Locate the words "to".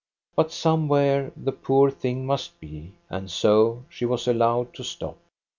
4.73-4.83